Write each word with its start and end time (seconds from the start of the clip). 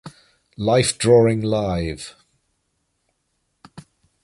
Life 0.57 0.97
Drawing 0.97 1.41
Live! 1.41 2.15